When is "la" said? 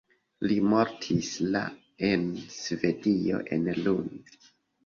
1.57-1.61